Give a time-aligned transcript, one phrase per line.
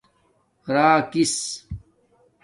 [0.75, 1.33] راکس